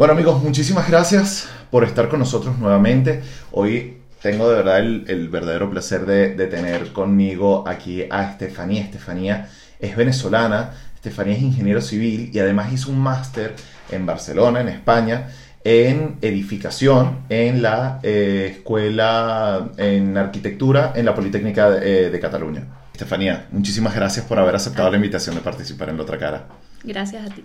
Bueno 0.00 0.14
amigos, 0.14 0.42
muchísimas 0.42 0.88
gracias 0.88 1.46
por 1.70 1.84
estar 1.84 2.08
con 2.08 2.20
nosotros 2.20 2.56
nuevamente. 2.58 3.20
Hoy 3.52 3.98
tengo 4.22 4.48
de 4.48 4.56
verdad 4.56 4.78
el, 4.78 5.28
verdadero 5.28 5.68
placer 5.68 6.06
de, 6.06 6.46
tener 6.46 6.94
conmigo 6.94 7.68
aquí 7.68 8.04
a 8.08 8.30
Estefanía. 8.30 8.80
Estefanía 8.80 9.50
es 9.78 9.94
venezolana, 9.96 10.70
Estefanía 10.94 11.34
es 11.36 11.42
ingeniero 11.42 11.82
civil 11.82 12.30
y 12.32 12.38
además 12.38 12.72
hizo 12.72 12.90
un 12.90 12.98
máster 12.98 13.54
en 13.90 14.06
Barcelona, 14.06 14.62
en 14.62 14.68
España, 14.68 15.32
en 15.64 16.16
edificación 16.22 17.18
en 17.28 17.60
la 17.60 18.00
eh, 18.02 18.54
escuela 18.56 19.68
en 19.76 20.16
arquitectura 20.16 20.94
en 20.96 21.04
la 21.04 21.14
Politécnica 21.14 21.72
de, 21.72 22.06
eh, 22.06 22.10
de 22.10 22.20
Cataluña. 22.20 22.64
Estefanía, 22.94 23.48
muchísimas 23.50 23.94
gracias 23.94 24.24
por 24.24 24.38
haber 24.38 24.56
aceptado 24.56 24.90
la 24.90 24.96
invitación 24.96 25.34
de 25.34 25.42
participar 25.42 25.90
en 25.90 25.98
La 25.98 26.04
Otra 26.04 26.16
Cara. 26.16 26.46
Gracias 26.84 27.30
a 27.30 27.34
ti. 27.34 27.44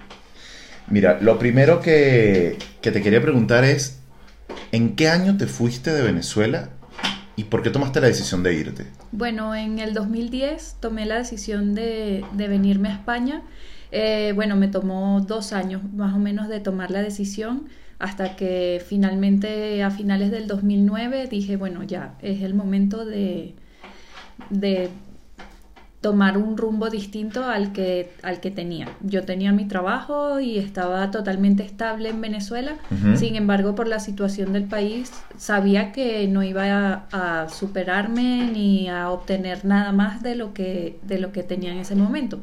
Mira, 0.88 1.20
lo 1.20 1.40
primero 1.40 1.82
que, 1.82 2.58
te 2.82 3.02
quería 3.02 3.22
preguntar 3.22 3.64
es, 3.64 4.00
¿en 4.72 4.96
qué 4.96 5.10
año 5.10 5.38
te 5.38 5.48
fuiste 5.48 5.92
de 5.92 6.04
Venezuela 6.04 6.70
y 7.36 7.46
por 7.46 7.64
qué 7.64 7.72
tomaste 7.72 8.02
la 8.02 8.08
decisión 8.08 8.44
de 8.44 8.54
irte? 8.54 8.86
Bueno, 9.12 9.56
en 9.56 9.80
el 9.80 9.94
2010 9.94 10.78
tomé 10.80 11.06
la 11.06 11.18
decisión 11.18 11.74
de, 11.74 12.24
venirme 12.34 12.90
a 12.90 12.94
España. 12.94 13.42
Eh, 13.92 14.34
bueno, 14.36 14.56
me 14.56 14.68
tomó 14.68 15.22
dos 15.22 15.54
años 15.54 15.82
más 15.94 16.14
o 16.14 16.20
menos 16.20 16.50
de 16.50 16.60
tomar 16.60 16.92
la 16.92 17.02
decisión 17.02 17.68
hasta 17.98 18.36
que 18.36 18.84
finalmente 18.86 19.82
a 19.82 19.90
finales 19.90 20.30
del 20.30 20.48
2009 20.48 21.28
dije, 21.28 21.56
bueno, 21.56 21.84
ya 21.84 22.16
es 22.22 22.42
el 22.42 22.54
momento 22.54 23.06
de, 23.06 23.56
de 24.50 24.90
tomar 26.06 26.38
un 26.38 26.56
rumbo 26.56 26.92
distinto 26.92 27.46
al 27.46 27.74
que, 27.74 28.12
al 28.22 28.40
que 28.40 28.52
tenía. 28.52 28.90
Yo 29.02 29.24
tenía 29.24 29.52
mi 29.52 29.66
trabajo 29.66 30.40
y 30.40 30.60
estaba 30.60 31.10
totalmente 31.10 31.64
estable 31.64 32.10
en 32.10 32.22
Venezuela, 32.22 32.76
sin 33.16 33.36
embargo 33.36 33.74
por 33.74 33.88
la 33.88 34.00
situación 34.00 34.54
del 34.54 34.66
país 34.66 35.12
sabía 35.38 35.92
que 35.92 36.28
no 36.28 36.44
iba 36.44 37.08
a, 37.12 37.50
superarme 37.50 38.52
ni 38.54 38.88
a 38.88 39.10
obtener 39.10 39.66
nada 39.66 39.92
más 39.94 40.22
de 40.22 40.36
lo, 40.36 40.54
que, 40.54 41.00
de 41.02 41.18
lo 41.18 41.32
que 41.32 41.42
tenía 41.42 41.72
en 41.72 41.80
ese 41.80 41.96
momento. 41.96 42.40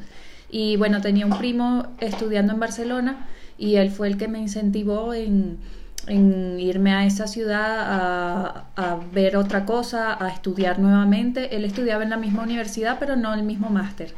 Y 0.49 0.75
bueno, 0.75 0.99
tenía 0.99 1.25
un 1.25 1.37
primo 1.37 1.87
estudiando 2.01 2.51
en 2.51 2.59
Barcelona 2.59 3.27
y 3.57 3.75
él 3.77 3.91
fue 3.91 4.09
el 4.09 4.17
que 4.17 4.27
me 4.27 4.39
incentivó 4.39 5.13
en 5.13 5.57
en 6.07 6.59
irme 6.59 6.93
a 6.93 7.05
esa 7.05 7.27
ciudad 7.27 8.65
a, 8.75 8.99
ver 9.13 9.37
otra 9.37 9.65
cosa, 9.65 10.23
a 10.23 10.29
estudiar 10.29 10.79
nuevamente. 10.79 11.55
Él 11.55 11.65
estudiaba 11.65 12.03
en 12.03 12.09
la 12.09 12.17
misma 12.17 12.43
universidad, 12.43 12.97
pero 12.99 13.15
no 13.15 13.33
el 13.33 13.43
mismo 13.43 13.69
máster. 13.69 14.13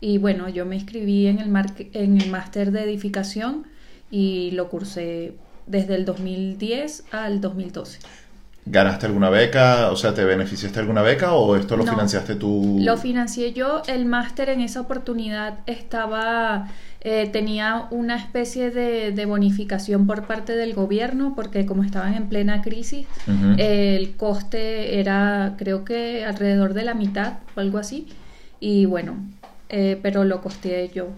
Y 0.00 0.18
bueno, 0.18 0.48
yo 0.48 0.64
me 0.66 0.76
inscribí 0.76 1.26
en 1.26 1.38
el, 1.38 1.50
en 1.92 2.20
el 2.20 2.30
máster 2.30 2.72
de 2.72 2.84
edificación 2.84 3.66
y 4.10 4.50
lo 4.52 4.68
cursé 4.68 5.34
desde 5.66 5.94
el 5.94 6.04
2010 6.04 7.04
al 7.12 7.40
2012. 7.40 7.98
¿Ganaste 8.66 9.06
alguna 9.06 9.30
beca? 9.30 9.90
O 9.90 9.96
sea, 9.96 10.12
¿te 10.12 10.24
beneficiaste 10.24 10.78
alguna 10.80 11.02
beca 11.02 11.32
o 11.32 11.56
esto 11.56 11.76
lo 11.76 11.84
financiaste 11.84 12.34
tú? 12.34 12.76
Lo 12.80 12.96
financié 12.98 13.52
yo. 13.52 13.82
El 13.86 14.04
máster 14.04 14.50
en 14.50 14.60
esa 14.60 14.82
oportunidad 14.82 15.60
estaba, 15.66 16.68
eh, 17.02 17.28
tenía 17.32 17.86
una 17.90 18.16
especie 18.16 18.70
de, 18.70 19.24
bonificación 19.24 20.06
por 20.06 20.26
parte 20.26 20.54
del 20.54 20.74
gobierno 20.74 21.34
porque 21.34 21.64
como 21.64 21.82
estaban 21.82 22.14
en 22.14 22.28
plena 22.28 22.60
crisis, 22.62 23.06
el 23.58 24.16
coste 24.16 25.00
era 25.00 25.54
creo 25.56 25.84
que 25.84 26.24
alrededor 26.24 26.74
de 26.74 26.84
la 26.84 26.94
mitad 26.94 27.38
o 27.56 27.60
algo 27.60 27.78
así. 27.78 28.08
Y 28.60 28.84
bueno, 28.84 29.16
eh, 29.70 29.98
pero 30.02 30.24
lo 30.24 30.42
costeé 30.42 30.90
yo 30.92 31.08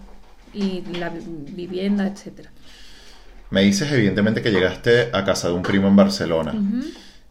y 0.53 0.83
la 0.97 1.09
vivienda, 1.09 2.07
etcétera. 2.07 2.49
Me 3.49 3.61
dices 3.61 3.91
evidentemente 3.91 4.41
que 4.41 4.51
llegaste 4.51 5.09
a 5.11 5.25
casa 5.25 5.49
de 5.49 5.55
un 5.55 5.63
primo 5.63 5.87
en 5.87 5.95
Barcelona. 5.95 6.53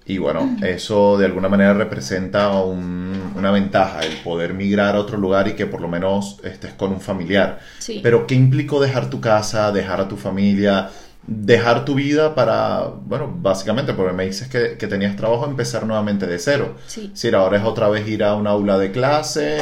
Y 0.04 0.18
bueno, 0.18 0.56
eso 0.62 1.16
de 1.16 1.26
alguna 1.26 1.48
manera 1.48 1.74
representa 1.74 2.52
una 2.52 3.50
ventaja, 3.50 4.00
el 4.00 4.16
poder 4.18 4.52
migrar 4.52 4.96
a 4.96 5.00
otro 5.00 5.16
lugar 5.16 5.48
y 5.48 5.52
que 5.52 5.66
por 5.66 5.80
lo 5.80 5.88
menos 5.88 6.38
estés 6.42 6.72
con 6.72 6.92
un 6.92 7.00
familiar. 7.00 7.60
Pero 8.02 8.26
¿qué 8.26 8.34
implicó 8.34 8.80
dejar 8.80 9.10
tu 9.10 9.20
casa, 9.20 9.70
dejar 9.70 10.00
a 10.00 10.08
tu 10.08 10.16
familia, 10.16 10.90
dejar 11.24 11.84
tu 11.84 11.94
vida 11.94 12.34
para, 12.34 12.84
bueno, 13.04 13.32
básicamente, 13.40 13.94
porque 13.94 14.12
me 14.12 14.26
dices 14.26 14.48
que, 14.48 14.76
que 14.76 14.88
tenías 14.88 15.14
trabajo, 15.14 15.46
empezar 15.46 15.86
nuevamente 15.86 16.26
de 16.26 16.38
cero? 16.38 16.74
Sí. 16.86 17.12
Si 17.14 17.32
ahora 17.32 17.58
es 17.58 17.64
otra 17.64 17.88
vez 17.88 18.08
ir 18.08 18.24
a 18.24 18.34
un 18.34 18.48
aula 18.48 18.78
de 18.78 18.90
clase 18.90 19.58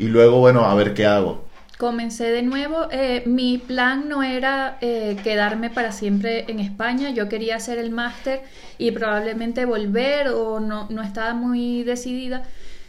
y 0.00 0.08
luego, 0.08 0.40
bueno, 0.40 0.64
a 0.64 0.74
ver 0.74 0.94
qué 0.94 1.06
hago 1.06 1.45
comencé 1.76 2.30
de 2.30 2.42
nuevo. 2.42 2.88
Eh, 2.90 3.22
mi 3.26 3.58
plan 3.58 4.08
no 4.08 4.22
era 4.22 4.78
eh, 4.80 5.16
quedarme 5.22 5.70
para 5.70 5.92
siempre 5.92 6.44
en 6.48 6.60
España, 6.60 7.10
yo 7.10 7.28
quería 7.28 7.56
hacer 7.56 7.78
el 7.78 7.90
máster 7.90 8.42
y 8.78 8.90
probablemente 8.92 9.64
volver 9.64 10.28
o 10.28 10.60
no, 10.60 10.86
no 10.90 11.02
estaba 11.02 11.34
muy 11.34 11.82
decidida. 11.82 12.44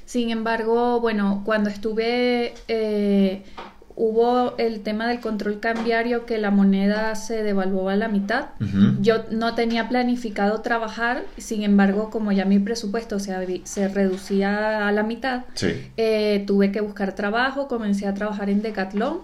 Sin 0.06 0.30
embargo, 0.30 1.02
bueno, 1.02 1.42
cuando 1.46 1.70
estuve 1.70 2.54
eh, 2.70 3.44
hubo 3.98 4.56
el 4.58 4.82
tema 4.82 5.08
del 5.08 5.20
control 5.20 5.60
cambiario 5.60 6.28
que 6.28 6.38
la 6.38 6.52
moneda 6.52 7.16
se 7.16 7.42
devaluó 7.42 7.90
a 7.90 7.96
la 7.96 8.08
mitad. 8.08 8.46
Yo 9.02 9.24
no 9.32 9.56
tenía 9.56 9.90
planificado 9.90 10.62
trabajar, 10.62 11.24
sin 11.38 11.64
embargo, 11.64 12.12
como 12.12 12.32
ya 12.32 12.46
mi 12.46 12.60
presupuesto 12.60 13.20
se, 13.20 13.62
se 13.64 13.88
reducía 13.88 14.88
a 14.88 14.92
la 14.92 15.02
mitad, 15.02 15.46
eh, 15.98 16.44
tuve 16.46 16.72
que 16.72 16.80
buscar 16.80 17.16
trabajo, 17.16 17.68
comencé 17.68 18.08
a 18.08 18.14
trabajar 18.14 18.52
en 18.52 18.62
Decathlon 18.62 19.22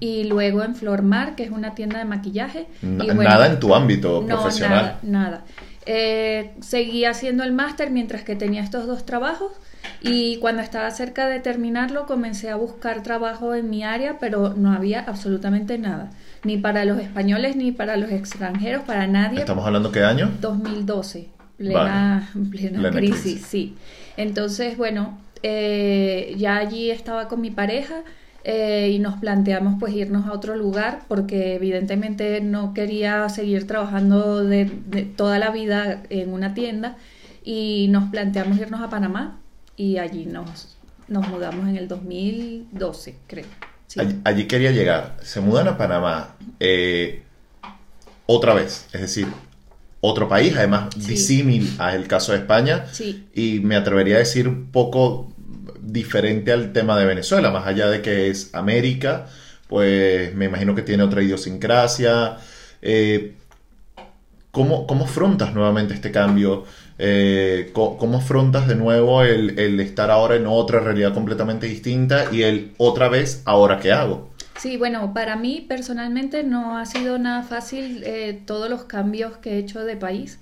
y 0.00 0.24
luego 0.24 0.64
en 0.64 0.74
Flormar, 0.74 1.36
que 1.36 1.44
es 1.44 1.50
una 1.50 1.74
tienda 1.74 1.98
de 1.98 2.06
maquillaje. 2.06 2.66
nada 2.82 3.46
en 3.46 3.60
tu 3.60 3.74
ámbito 3.74 4.24
profesional. 4.24 4.96
Nada, 5.02 5.28
nada. 5.30 5.44
Eh, 5.84 6.52
seguí 6.60 7.04
haciendo 7.04 7.44
el 7.44 7.52
máster 7.52 7.90
mientras 7.90 8.22
que 8.22 8.36
tenía 8.36 8.62
estos 8.62 8.86
dos 8.86 9.06
trabajos 9.06 9.52
y 10.00 10.36
cuando 10.38 10.62
estaba 10.62 10.90
cerca 10.90 11.26
de 11.26 11.40
terminarlo 11.40 12.06
comencé 12.06 12.50
a 12.50 12.56
buscar 12.56 13.02
trabajo 13.02 13.54
en 13.54 13.70
mi 13.70 13.84
área, 13.84 14.18
pero 14.18 14.54
no 14.54 14.72
había 14.72 15.00
absolutamente 15.00 15.78
nada, 15.78 16.10
ni 16.44 16.56
para 16.56 16.84
los 16.84 16.98
españoles 17.00 17.56
ni 17.56 17.72
para 17.72 17.96
los 17.96 18.10
extranjeros, 18.10 18.82
para 18.82 19.06
nadie. 19.06 19.40
¿Estamos 19.40 19.66
hablando 19.66 19.90
qué 19.92 20.04
año? 20.04 20.30
2012, 20.40 21.28
plena, 21.56 22.30
plena, 22.50 22.90
crisis, 22.90 23.44
sí. 23.46 23.76
Entonces, 24.16 24.76
bueno, 24.76 25.18
eh, 25.42 26.34
ya 26.38 26.56
allí 26.56 26.90
estaba 26.90 27.28
con 27.28 27.40
mi 27.40 27.50
pareja. 27.50 28.02
Eh, 28.44 28.92
y 28.94 28.98
nos 28.98 29.18
planteamos 29.18 29.74
pues 29.78 29.92
irnos 29.94 30.26
a 30.26 30.32
otro 30.32 30.56
lugar 30.56 31.00
porque 31.08 31.56
evidentemente 31.56 32.40
no 32.40 32.72
quería 32.72 33.28
seguir 33.28 33.66
trabajando 33.66 34.42
de, 34.44 34.64
toda 35.16 35.38
la 35.38 35.50
vida 35.50 36.02
en 36.08 36.32
una 36.32 36.54
tienda 36.54 36.96
y 37.44 37.88
nos 37.90 38.10
planteamos 38.10 38.56
irnos 38.58 38.80
a 38.80 38.88
Panamá 38.88 39.38
y 39.78 39.96
allí 39.96 40.26
nos, 40.26 40.76
nos 41.06 41.26
mudamos 41.28 41.66
en 41.68 41.76
el 41.76 41.88
2012 41.88 43.16
creo. 43.26 43.46
Allí, 44.24 44.44
quería 44.46 44.70
llegar, 44.70 45.16
se 45.22 45.40
mudan 45.40 45.66
a 45.66 45.78
Panamá 45.78 46.36
eh, 46.60 47.22
otra 48.26 48.52
vez, 48.52 48.86
es 48.92 49.00
decir, 49.00 49.26
otro 50.02 50.28
país, 50.28 50.54
además 50.56 50.90
disímil 50.94 51.74
al 51.78 52.06
caso 52.06 52.32
de 52.32 52.38
España 52.38 52.84
y 53.34 53.60
me 53.60 53.76
atrevería 53.76 54.16
a 54.16 54.18
decir 54.18 54.46
un 54.46 54.70
poco 54.70 55.32
diferente 55.80 56.52
al 56.52 56.74
tema 56.74 56.98
de 56.98 57.06
Venezuela, 57.06 57.50
más 57.50 57.66
allá 57.66 57.88
de 57.88 58.02
que 58.02 58.28
es 58.28 58.54
América, 58.54 59.26
pues 59.68 60.34
me 60.34 60.46
imagino 60.46 60.74
que 60.74 60.82
tiene 60.82 61.02
otra 61.02 61.22
idiosincrasia. 61.22 62.36
Eh, 62.82 63.34
¿cómo, 64.50 64.86
¿Cómo 64.86 65.04
afrontas 65.04 65.54
nuevamente 65.54 65.94
este 65.94 66.10
cambio? 66.10 66.64
Eh, 66.98 67.70
¿cómo, 67.72 68.18
afrontas 68.18 68.66
de 68.66 68.74
nuevo 68.74 69.22
el, 69.22 69.78
estar 69.80 70.10
ahora 70.10 70.36
en 70.36 70.46
otra 70.46 70.80
realidad 70.80 71.14
completamente 71.14 71.66
distinta 71.66 72.26
y 72.32 72.42
el 72.42 72.72
otra 72.76 73.08
vez, 73.08 73.42
ahora 73.44 73.78
qué 73.78 73.92
hago? 73.92 74.28
Sí, 74.56 74.76
bueno, 74.76 75.14
para 75.14 75.36
mí 75.36 75.64
personalmente 75.68 76.42
no 76.42 76.76
ha 76.76 76.86
sido 76.86 77.18
nada 77.18 77.44
fácil 77.44 78.02
eh, 78.04 78.40
todos 78.44 78.68
los 78.68 78.84
cambios 78.84 79.36
que 79.36 79.52
he 79.52 79.58
hecho 79.58 79.84
de 79.84 79.96
país, 79.96 80.40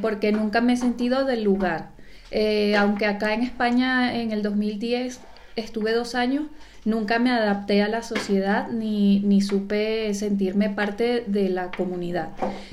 porque 0.00 0.32
nunca 0.32 0.60
me 0.60 0.74
he 0.74 0.76
sentido 0.76 1.24
del 1.24 1.42
lugar. 1.42 1.98
Eh, 2.30 2.76
aunque 2.76 3.06
acá 3.06 3.32
en 3.34 3.42
España 3.42 4.20
en 4.20 4.32
el 4.32 4.42
2010 4.42 5.20
estuve 5.56 5.92
dos 5.92 6.14
años, 6.14 6.44
nunca 6.84 7.18
me 7.18 7.30
adapté 7.30 7.82
a 7.82 7.88
la 7.88 8.02
sociedad 8.02 8.68
ni, 8.68 9.20
ni 9.20 9.40
supe 9.40 10.12
sentirme 10.14 10.70
parte 10.70 11.24
de 11.26 11.48
la 11.48 11.70
comunidad. 11.70 12.28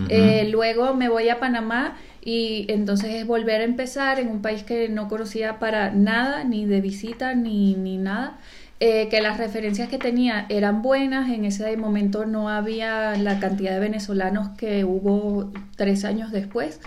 Eh, 0.10 0.48
luego 0.52 0.94
me 0.94 1.10
voy 1.10 1.30
a 1.30 1.40
Panamá 1.40 1.98
y 2.26 2.66
entonces 2.70 3.14
es 3.14 3.28
volver 3.28 3.62
a 3.62 3.64
empezar 3.64 4.20
en 4.20 4.30
un 4.30 4.42
país 4.42 4.64
que 4.64 4.90
no 4.90 5.08
conocía 5.08 5.60
para 5.60 5.92
nada, 5.92 6.44
ni 6.44 6.66
de 6.66 6.82
visita, 6.82 7.36
ni, 7.36 7.76
ni 7.76 7.98
nada. 7.98 8.40
Eh, 8.82 9.08
que 9.10 9.22
las 9.22 9.38
referencias 9.38 9.88
que 9.88 9.98
tenía 9.98 10.48
eran 10.50 10.82
buenas, 10.82 11.30
en 11.30 11.46
ese 11.46 11.78
momento 11.78 12.26
no 12.26 12.50
había 12.50 13.16
la 13.16 13.40
cantidad 13.40 13.72
de 13.72 13.80
venezolanos 13.80 14.50
que 14.58 14.84
hubo 14.84 15.52
tres 15.78 16.04
años 16.04 16.32
después. 16.32 16.82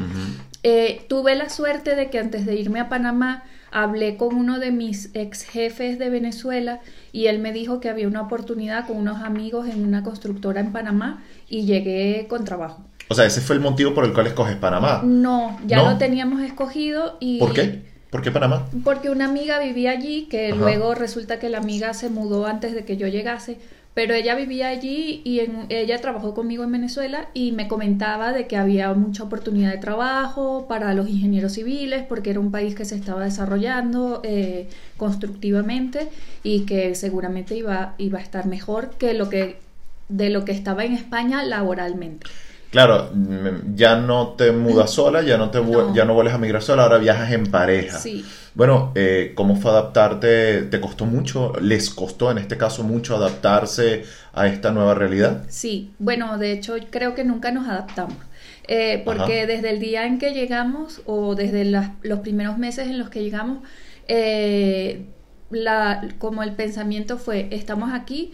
Eh, 0.64 1.06
tuve 1.08 1.34
la 1.36 1.48
suerte 1.48 1.94
de 1.94 2.10
que 2.10 2.18
antes 2.18 2.44
de 2.44 2.56
irme 2.56 2.80
a 2.80 2.88
Panamá 2.88 3.44
hablé 3.70 4.16
con 4.16 4.34
uno 4.34 4.58
de 4.58 4.72
mis 4.72 5.10
ex 5.14 5.44
jefes 5.44 5.98
de 5.98 6.10
Venezuela 6.10 6.80
y 7.12 7.26
él 7.26 7.38
me 7.38 7.52
dijo 7.52 7.80
que 7.80 7.88
había 7.88 8.08
una 8.08 8.22
oportunidad 8.22 8.86
con 8.86 8.96
unos 8.96 9.22
amigos 9.22 9.68
en 9.68 9.84
una 9.84 10.02
constructora 10.02 10.60
en 10.60 10.72
Panamá 10.72 11.22
y 11.48 11.64
llegué 11.64 12.26
con 12.28 12.44
trabajo. 12.44 12.87
O 13.08 13.14
sea, 13.14 13.24
ese 13.24 13.40
fue 13.40 13.56
el 13.56 13.62
motivo 13.62 13.94
por 13.94 14.04
el 14.04 14.12
cual 14.12 14.26
escoges 14.26 14.56
Panamá. 14.56 15.02
No, 15.04 15.58
ya 15.66 15.82
lo 15.82 15.96
teníamos 15.96 16.42
escogido 16.42 17.16
y... 17.20 17.38
¿Por 17.38 17.52
qué? 17.52 17.82
¿Por 18.10 18.22
qué 18.22 18.30
Panamá? 18.30 18.66
Porque 18.84 19.10
una 19.10 19.26
amiga 19.26 19.58
vivía 19.58 19.90
allí, 19.90 20.26
que 20.30 20.54
luego 20.54 20.94
resulta 20.94 21.38
que 21.38 21.48
la 21.48 21.58
amiga 21.58 21.92
se 21.94 22.08
mudó 22.08 22.46
antes 22.46 22.74
de 22.74 22.84
que 22.84 22.96
yo 22.96 23.06
llegase, 23.06 23.58
pero 23.98 24.14
ella 24.14 24.34
vivía 24.34 24.68
allí 24.68 25.22
y 25.24 25.40
ella 25.70 26.00
trabajó 26.00 26.32
conmigo 26.32 26.62
en 26.62 26.70
Venezuela 26.70 27.30
y 27.34 27.52
me 27.52 27.66
comentaba 27.66 28.32
de 28.32 28.46
que 28.46 28.56
había 28.56 28.94
mucha 28.94 29.24
oportunidad 29.24 29.72
de 29.72 29.78
trabajo 29.78 30.66
para 30.68 30.94
los 30.94 31.08
ingenieros 31.08 31.54
civiles 31.54 32.04
porque 32.08 32.30
era 32.30 32.38
un 32.38 32.52
país 32.52 32.76
que 32.76 32.84
se 32.84 32.94
estaba 32.94 33.24
desarrollando 33.24 34.20
eh, 34.22 34.68
constructivamente 34.96 36.08
y 36.44 36.60
que 36.60 36.94
seguramente 36.94 37.56
iba, 37.56 37.94
iba 37.98 38.20
a 38.20 38.22
estar 38.22 38.46
mejor 38.46 38.90
que 38.98 39.14
lo 39.14 39.28
que 39.28 39.58
de 40.08 40.30
lo 40.30 40.44
que 40.44 40.52
estaba 40.52 40.84
en 40.84 40.92
España 40.92 41.42
laboralmente. 41.42 42.26
Claro, 42.70 43.10
ya 43.74 43.96
no 43.96 44.34
te 44.36 44.52
mudas 44.52 44.90
sola, 44.90 45.22
ya 45.22 45.38
no 45.38 45.50
te 45.50 45.58
ya 45.94 46.04
no 46.04 46.14
vuelves 46.14 46.34
a 46.34 46.38
migrar 46.38 46.62
sola, 46.62 46.82
ahora 46.82 46.98
viajas 46.98 47.32
en 47.32 47.46
pareja. 47.46 47.98
Sí. 47.98 48.24
Bueno, 48.54 48.92
eh, 48.94 49.32
¿cómo 49.34 49.56
fue 49.56 49.70
adaptarte? 49.70 50.62
¿Te 50.62 50.80
costó 50.80 51.06
mucho? 51.06 51.52
¿Les 51.60 51.88
costó 51.90 52.30
en 52.30 52.38
este 52.38 52.58
caso 52.58 52.82
mucho 52.82 53.16
adaptarse 53.16 54.04
a 54.34 54.48
esta 54.48 54.70
nueva 54.70 54.94
realidad? 54.94 55.44
Sí, 55.48 55.92
bueno, 55.98 56.36
de 56.38 56.52
hecho 56.52 56.74
creo 56.90 57.14
que 57.14 57.24
nunca 57.24 57.52
nos 57.52 57.68
adaptamos. 57.68 58.16
Eh, 58.66 59.00
porque 59.06 59.46
desde 59.46 59.70
el 59.70 59.80
día 59.80 60.04
en 60.04 60.18
que 60.18 60.34
llegamos 60.34 61.00
o 61.06 61.34
desde 61.34 61.64
los 61.64 62.18
primeros 62.20 62.58
meses 62.58 62.88
en 62.88 62.98
los 62.98 63.08
que 63.08 63.22
llegamos, 63.22 63.60
eh, 64.08 65.06
la, 65.50 66.06
como 66.18 66.42
el 66.42 66.52
pensamiento 66.52 67.16
fue, 67.16 67.48
estamos 67.50 67.92
aquí, 67.94 68.32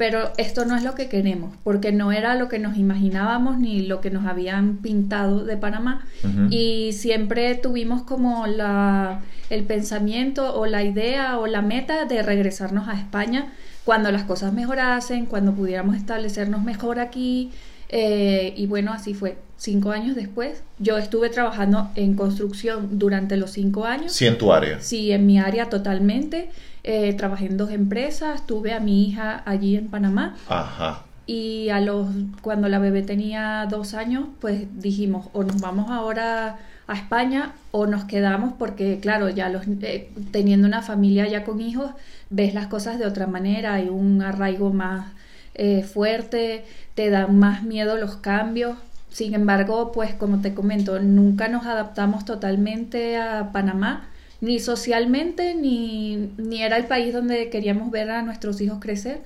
pero 0.00 0.32
esto 0.38 0.64
no 0.64 0.76
es 0.76 0.82
lo 0.82 0.94
que 0.94 1.10
queremos, 1.10 1.54
porque 1.62 1.92
no 1.92 2.10
era 2.10 2.34
lo 2.34 2.48
que 2.48 2.58
nos 2.58 2.78
imaginábamos 2.78 3.58
ni 3.58 3.82
lo 3.82 4.00
que 4.00 4.10
nos 4.10 4.24
habían 4.24 4.78
pintado 4.78 5.44
de 5.44 5.58
Panamá. 5.58 6.06
Y 6.48 6.92
siempre 6.94 7.54
tuvimos 7.56 8.00
como 8.00 8.46
la, 8.46 9.20
el 9.50 9.64
pensamiento 9.64 10.58
o 10.58 10.64
la 10.64 10.84
idea 10.84 11.38
o 11.38 11.46
la 11.46 11.60
meta 11.60 12.06
de 12.06 12.22
regresarnos 12.22 12.88
a 12.88 12.94
España 12.94 13.52
cuando 13.84 14.10
las 14.10 14.22
cosas 14.22 14.54
mejorasen, 14.54 15.26
cuando 15.26 15.52
pudiéramos 15.52 15.94
establecernos 15.96 16.62
mejor 16.62 16.98
aquí. 16.98 17.50
Eh, 17.90 18.54
y 18.56 18.66
bueno, 18.66 18.92
así 18.92 19.14
fue. 19.14 19.36
Cinco 19.56 19.90
años 19.90 20.16
después, 20.16 20.62
yo 20.78 20.96
estuve 20.96 21.28
trabajando 21.28 21.90
en 21.94 22.14
construcción 22.14 22.98
durante 22.98 23.36
los 23.36 23.50
cinco 23.50 23.84
años. 23.84 24.12
Sí, 24.12 24.26
en 24.26 24.38
tu 24.38 24.54
área. 24.54 24.80
Sí, 24.80 25.12
en 25.12 25.26
mi 25.26 25.38
área 25.38 25.68
totalmente. 25.68 26.48
Eh, 26.82 27.12
trabajé 27.12 27.46
en 27.46 27.58
dos 27.58 27.70
empresas, 27.70 28.46
tuve 28.46 28.72
a 28.72 28.80
mi 28.80 29.06
hija 29.06 29.42
allí 29.44 29.76
en 29.76 29.88
Panamá. 29.88 30.34
Ajá. 30.48 31.04
Y 31.26 31.68
a 31.68 31.80
los, 31.80 32.08
cuando 32.40 32.70
la 32.70 32.78
bebé 32.78 33.02
tenía 33.02 33.66
dos 33.68 33.92
años, 33.92 34.28
pues 34.40 34.62
dijimos, 34.80 35.26
o 35.34 35.44
nos 35.44 35.60
vamos 35.60 35.90
ahora 35.90 36.58
a 36.86 36.94
España 36.94 37.52
o 37.70 37.86
nos 37.86 38.04
quedamos 38.04 38.54
porque, 38.58 38.98
claro, 38.98 39.28
ya 39.28 39.50
los, 39.50 39.64
eh, 39.82 40.10
teniendo 40.32 40.66
una 40.66 40.80
familia 40.80 41.28
ya 41.28 41.44
con 41.44 41.60
hijos, 41.60 41.90
ves 42.30 42.54
las 42.54 42.68
cosas 42.68 42.98
de 42.98 43.04
otra 43.04 43.26
manera, 43.26 43.74
hay 43.74 43.90
un 43.90 44.22
arraigo 44.22 44.72
más 44.72 45.06
eh, 45.54 45.82
fuerte, 45.82 46.64
te 46.94 47.10
dan 47.10 47.38
más 47.38 47.62
miedo 47.62 47.96
los 47.96 48.16
cambios. 48.16 48.76
Sin 49.10 49.34
embargo, 49.34 49.92
pues 49.92 50.14
como 50.14 50.40
te 50.40 50.54
comento, 50.54 51.00
nunca 51.00 51.48
nos 51.48 51.66
adaptamos 51.66 52.24
totalmente 52.24 53.16
a 53.16 53.50
Panamá 53.52 54.08
ni 54.40 54.58
socialmente, 54.58 55.54
ni, 55.54 56.32
ni 56.38 56.62
era 56.62 56.76
el 56.76 56.86
país 56.86 57.12
donde 57.12 57.50
queríamos 57.50 57.90
ver 57.90 58.10
a 58.10 58.22
nuestros 58.22 58.60
hijos 58.60 58.78
crecer. 58.80 59.20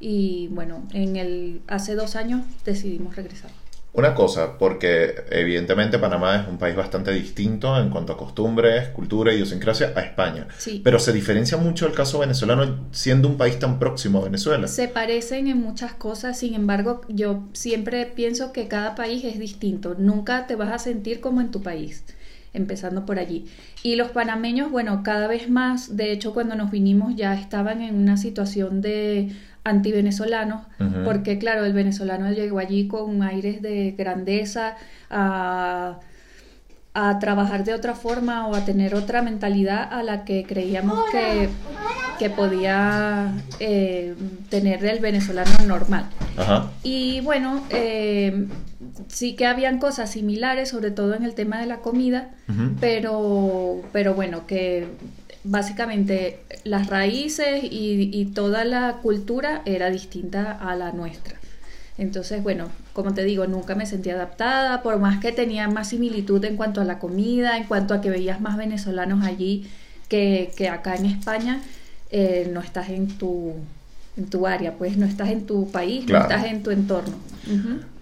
Y 0.00 0.48
bueno, 0.52 0.86
en 0.92 1.16
el, 1.16 1.62
hace 1.66 1.94
dos 1.94 2.16
años 2.16 2.42
decidimos 2.64 3.16
regresar. 3.16 3.50
Una 3.98 4.14
cosa, 4.14 4.56
porque 4.58 5.24
evidentemente 5.28 5.98
Panamá 5.98 6.36
es 6.36 6.46
un 6.46 6.56
país 6.56 6.76
bastante 6.76 7.10
distinto 7.10 7.76
en 7.80 7.90
cuanto 7.90 8.12
a 8.12 8.16
costumbres, 8.16 8.90
cultura, 8.90 9.34
idiosincrasia 9.34 9.92
a 9.96 10.02
España. 10.02 10.46
Sí. 10.56 10.80
Pero 10.84 11.00
se 11.00 11.12
diferencia 11.12 11.58
mucho 11.58 11.84
el 11.84 11.94
caso 11.94 12.20
venezolano 12.20 12.86
siendo 12.92 13.26
un 13.26 13.36
país 13.36 13.58
tan 13.58 13.80
próximo 13.80 14.20
a 14.20 14.24
Venezuela. 14.26 14.68
Se 14.68 14.86
parecen 14.86 15.48
en 15.48 15.58
muchas 15.58 15.94
cosas, 15.94 16.38
sin 16.38 16.54
embargo, 16.54 17.00
yo 17.08 17.48
siempre 17.54 18.06
pienso 18.06 18.52
que 18.52 18.68
cada 18.68 18.94
país 18.94 19.24
es 19.24 19.40
distinto. 19.40 19.96
Nunca 19.98 20.46
te 20.46 20.54
vas 20.54 20.72
a 20.72 20.78
sentir 20.78 21.20
como 21.20 21.40
en 21.40 21.50
tu 21.50 21.64
país 21.64 22.04
empezando 22.52 23.06
por 23.06 23.18
allí. 23.18 23.46
Y 23.82 23.96
los 23.96 24.10
panameños, 24.10 24.70
bueno, 24.70 25.02
cada 25.02 25.26
vez 25.28 25.48
más, 25.50 25.96
de 25.96 26.12
hecho 26.12 26.34
cuando 26.34 26.54
nos 26.54 26.70
vinimos 26.70 27.14
ya 27.16 27.34
estaban 27.34 27.82
en 27.82 27.94
una 27.94 28.16
situación 28.16 28.80
de 28.80 29.30
antivenezolanos, 29.64 30.66
porque 31.04 31.38
claro, 31.38 31.64
el 31.64 31.72
venezolano 31.72 32.32
llegó 32.32 32.58
allí 32.58 32.88
con 32.88 33.22
aires 33.22 33.60
de 33.60 33.94
grandeza 33.96 34.76
a, 35.10 35.98
a, 36.94 37.18
trabajar 37.18 37.64
de 37.64 37.74
otra 37.74 37.94
forma 37.94 38.46
o 38.46 38.54
a 38.54 38.64
tener 38.64 38.94
otra 38.94 39.20
mentalidad 39.20 39.92
a 39.92 40.02
la 40.02 40.24
que 40.24 40.44
creíamos 40.44 40.98
que, 41.10 41.50
que 42.18 42.30
podía 42.30 43.32
eh, 43.60 44.14
tener 44.48 44.84
el 44.84 45.00
venezolano 45.00 45.50
normal. 45.66 46.06
Y 46.82 47.20
bueno, 47.20 47.64
eh, 47.70 48.46
sí 49.08 49.34
que 49.34 49.46
habían 49.46 49.78
cosas 49.78 50.10
similares, 50.10 50.68
sobre 50.68 50.90
todo 50.90 51.14
en 51.14 51.24
el 51.24 51.34
tema 51.34 51.58
de 51.60 51.66
la 51.66 51.78
comida, 51.78 52.30
pero, 52.80 53.82
pero 53.92 54.14
bueno, 54.14 54.46
que 54.46 54.86
básicamente 55.44 56.40
las 56.64 56.88
raíces 56.88 57.60
y, 57.62 58.26
toda 58.34 58.64
la 58.64 58.98
cultura 59.02 59.62
era 59.64 59.90
distinta 59.90 60.52
a 60.52 60.74
la 60.76 60.92
nuestra. 60.92 61.36
Entonces, 61.96 62.42
bueno, 62.42 62.68
como 62.92 63.12
te 63.12 63.24
digo, 63.24 63.46
nunca 63.48 63.74
me 63.74 63.84
sentí 63.84 64.10
adaptada, 64.10 64.82
por 64.82 64.98
más 65.00 65.18
que 65.18 65.32
tenía 65.32 65.66
más 65.68 65.88
similitud 65.88 66.44
en 66.44 66.56
cuanto 66.56 66.80
a 66.80 66.84
la 66.84 67.00
comida, 67.00 67.56
en 67.56 67.64
cuanto 67.64 67.94
a 67.94 68.00
que 68.00 68.10
veías 68.10 68.40
más 68.40 68.56
venezolanos 68.56 69.24
allí 69.24 69.68
que, 70.08 70.52
que 70.56 70.68
acá 70.68 70.94
en 70.94 71.06
España, 71.06 71.60
eh, 72.10 72.50
no 72.52 72.60
estás 72.60 72.88
en 72.88 73.08
tu, 73.18 73.54
en 74.16 74.26
tu 74.26 74.46
área, 74.46 74.72
pues 74.72 74.96
no 74.96 75.06
estás 75.06 75.28
en 75.28 75.46
tu 75.46 75.70
país, 75.70 76.06
no 76.08 76.18
estás 76.18 76.44
en 76.44 76.62
tu 76.62 76.70
entorno. 76.70 77.14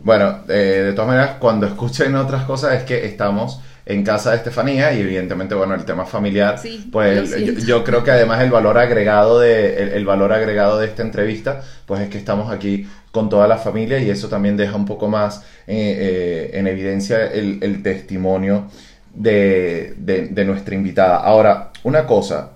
Bueno, 0.01 0.39
eh, 0.49 0.83
de 0.87 0.93
todas 0.93 1.09
maneras, 1.09 1.37
cuando 1.39 1.67
escuchen 1.67 2.15
otras 2.15 2.45
cosas 2.45 2.75
es 2.75 2.83
que 2.85 3.07
estamos 3.07 3.61
en 3.85 4.03
casa 4.03 4.31
de 4.31 4.39
Estefanía 4.39 4.93
y 4.93 5.01
evidentemente, 5.01 5.55
bueno, 5.55 5.75
el 5.75 5.85
tema 5.85 6.05
familiar, 6.05 6.61
pues 6.91 7.65
yo, 7.65 7.85
creo 7.85 8.03
que 8.03 8.11
además 8.11 8.43
el 8.43 8.51
valor 8.51 8.79
agregado 8.79 9.39
de 9.39 9.97
el, 9.97 10.05
valor 10.05 10.33
agregado 10.33 10.79
de 10.79 10.87
esta 10.87 11.03
entrevista, 11.03 11.63
pues 11.87 12.01
es 12.01 12.09
que 12.09 12.19
estamos 12.19 12.53
aquí 12.53 12.89
con 13.13 13.29
toda 13.29 13.47
la 13.47 13.59
familia 13.59 13.99
y 14.01 14.11
eso 14.11 14.29
también 14.29 14.57
deja 14.57 14.75
un 14.75 14.87
poco 14.87 15.09
más 15.09 15.39
eh, 15.69 15.97
eh, 15.99 16.51
en 16.55 16.67
evidencia 16.67 17.27
el, 17.27 17.83
testimonio 17.85 18.67
de, 19.15 19.95
de, 19.99 20.45
nuestra 20.45 20.75
invitada. 20.75 21.19
Ahora, 21.19 21.71
una 21.85 22.07
cosa, 22.07 22.51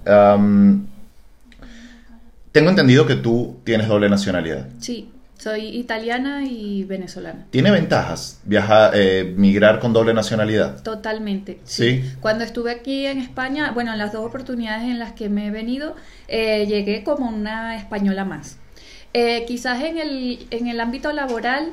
tengo 2.53 2.71
entendido 2.71 3.07
que 3.07 3.17
tú 3.17 3.59
tienes 3.65 3.89
doble 3.89 4.09
nacionalidad. 4.09 4.69
Sí. 4.79 5.11
Soy 5.39 5.69
italiana 5.69 6.45
y 6.45 6.85
venezolana. 6.85 7.47
¿Tiene 7.49 7.71
ventajas 7.71 8.41
viajar, 8.45 8.93
eh, 8.95 9.33
migrar 9.39 9.81
con 9.81 9.95
doble 9.95 10.13
nacionalidad? 10.13 10.83
Totalmente. 10.83 11.61
Sí. 11.65 12.05
Cuando 12.21 12.45
estuve 12.45 12.73
aquí 12.73 13.07
en 13.07 13.17
España, 13.17 13.71
bueno, 13.73 13.91
en 13.93 13.99
las 13.99 14.13
dos 14.13 14.27
oportunidades 14.27 14.83
en 14.83 14.99
las 14.99 15.13
que 15.13 15.31
me 15.31 15.47
he 15.47 15.51
venido, 15.51 15.97
eh, 16.29 16.67
llegué 16.67 17.05
como 17.05 17.27
una 17.27 17.77
española 17.77 18.27
más. 18.27 18.59
Eh, 19.15 19.47
quizás 19.49 19.83
en 19.83 19.97
el, 19.97 20.47
en 20.51 20.69
el 20.69 20.79
ámbito 20.79 21.11
laboral 21.11 21.73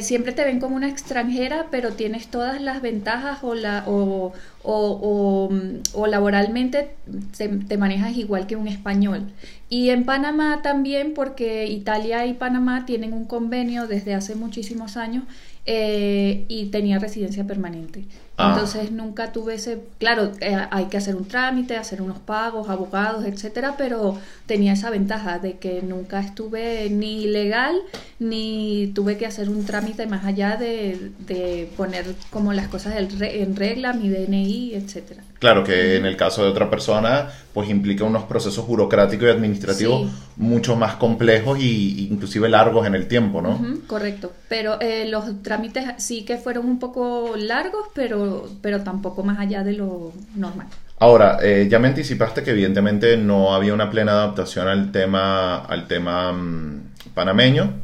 siempre 0.00 0.32
te 0.32 0.42
ven 0.44 0.58
como 0.58 0.74
una 0.74 0.88
extranjera, 0.88 1.66
pero 1.70 1.92
tienes 1.92 2.28
todas 2.28 2.62
las 2.62 2.80
ventajas 2.80 3.40
o, 3.42 3.54
la, 3.54 3.84
o, 3.86 4.32
o, 4.62 5.50
o, 5.94 6.06
laboralmente 6.06 6.90
te, 7.36 7.78
manejas 7.78 8.16
igual 8.16 8.46
que 8.46 8.56
un 8.56 8.68
español. 8.68 9.32
Y 9.68 9.90
en 9.90 10.04
Panamá 10.04 10.60
también, 10.62 11.14
porque 11.14 11.66
Italia 11.66 12.26
y 12.26 12.34
Panamá 12.34 12.84
tienen 12.86 13.12
un 13.12 13.24
convenio 13.24 13.86
desde 13.86 14.14
hace 14.14 14.34
muchísimos 14.34 14.96
años 14.96 15.24
eh, 15.66 16.44
y 16.48 16.66
tenía 16.66 16.98
residencia 16.98 17.46
permanente. 17.46 18.04
Ah. 18.36 18.52
Entonces 18.52 18.90
nunca 18.90 19.32
tuve 19.32 19.54
ese, 19.54 19.82
claro, 19.98 20.32
eh, 20.40 20.56
hay 20.70 20.86
que 20.86 20.96
hacer 20.96 21.14
un 21.14 21.28
trámite, 21.28 21.76
hacer 21.76 22.00
unos 22.00 22.18
pagos, 22.18 22.68
abogados, 22.68 23.24
etcétera, 23.24 23.74
pero 23.76 24.18
tenía 24.46 24.72
esa 24.72 24.90
ventaja 24.90 25.38
de 25.38 25.58
que 25.58 25.82
nunca 25.82 26.20
estuve 26.20 26.88
ni 26.90 27.26
legal 27.26 27.76
ni 28.18 28.90
tuve 28.94 29.18
que 29.18 29.26
hacer 29.26 29.48
un 29.50 29.64
trámite 29.64 30.06
más 30.06 30.24
allá 30.24 30.56
de, 30.56 31.12
de 31.26 31.70
poner 31.76 32.06
como 32.30 32.52
las 32.52 32.68
cosas 32.68 32.94
en 32.96 33.56
regla, 33.56 33.92
mi 33.92 34.08
DNI, 34.08 34.49
etcétera. 34.74 35.22
Claro 35.38 35.64
que 35.64 35.96
en 35.96 36.06
el 36.06 36.16
caso 36.16 36.42
de 36.42 36.50
otra 36.50 36.68
persona, 36.70 37.30
pues 37.54 37.68
implica 37.68 38.04
unos 38.04 38.24
procesos 38.24 38.66
burocráticos 38.66 39.26
y 39.26 39.30
administrativos 39.30 40.10
mucho 40.36 40.76
más 40.76 40.94
complejos 40.96 41.58
y 41.60 42.08
inclusive 42.10 42.48
largos 42.48 42.86
en 42.86 42.94
el 42.94 43.08
tiempo, 43.08 43.40
¿no? 43.42 43.60
correcto. 43.86 44.32
Pero 44.48 44.80
eh, 44.80 45.06
los 45.08 45.42
trámites 45.42 45.84
sí 45.98 46.24
que 46.24 46.36
fueron 46.36 46.66
un 46.66 46.78
poco 46.78 47.34
largos, 47.36 47.86
pero, 47.94 48.48
pero 48.62 48.82
tampoco 48.82 49.22
más 49.22 49.38
allá 49.38 49.64
de 49.64 49.72
lo 49.72 50.12
normal. 50.34 50.66
Ahora, 50.98 51.38
eh, 51.42 51.66
ya 51.70 51.78
me 51.78 51.88
anticipaste 51.88 52.42
que 52.42 52.50
evidentemente 52.50 53.16
no 53.16 53.54
había 53.54 53.72
una 53.72 53.90
plena 53.90 54.12
adaptación 54.12 54.68
al 54.68 54.92
tema, 54.92 55.64
al 55.64 55.88
tema 55.88 56.32
mm, 56.32 56.80
panameño. 57.14 57.80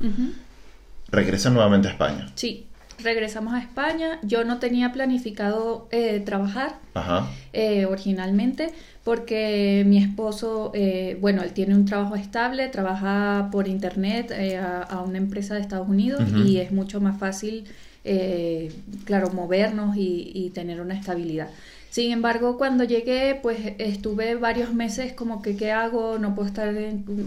Regresa 1.08 1.48
nuevamente 1.48 1.88
a 1.88 1.92
España. 1.92 2.28
Sí, 2.34 2.66
regresamos 2.98 3.54
a 3.54 3.58
España. 3.58 4.18
Yo 4.22 4.44
no 4.44 4.58
tenía 4.58 4.92
planificado 4.92 5.88
eh, 5.90 6.20
trabajar 6.20 6.78
eh, 7.52 7.86
originalmente 7.86 8.72
porque 9.04 9.84
mi 9.86 9.98
esposo, 9.98 10.72
eh, 10.74 11.16
bueno, 11.20 11.42
él 11.42 11.52
tiene 11.52 11.74
un 11.74 11.84
trabajo 11.84 12.16
estable, 12.16 12.68
trabaja 12.68 13.48
por 13.52 13.68
internet 13.68 14.32
a, 14.60 15.00
una 15.02 15.18
empresa 15.18 15.54
de 15.54 15.60
Estados 15.60 15.88
Unidos 15.88 16.22
y 16.44 16.58
es 16.58 16.72
mucho 16.72 17.00
más 17.00 17.18
fácil, 17.18 17.64
claro, 19.04 19.30
movernos 19.32 19.96
y, 19.96 20.50
tener 20.54 20.80
una 20.80 20.94
estabilidad. 20.94 21.48
Sin 21.90 22.12
embargo, 22.12 22.58
cuando 22.58 22.84
llegué, 22.84 23.38
pues 23.40 23.58
estuve 23.78 24.34
varios 24.34 24.74
meses 24.74 25.12
como 25.12 25.40
que, 25.42 25.56
¿qué 25.56 25.72
hago? 25.72 26.18
No 26.18 26.34
puedo 26.34 26.48
estar, 26.48 26.74